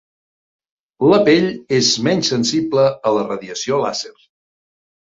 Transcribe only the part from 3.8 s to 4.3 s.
làser.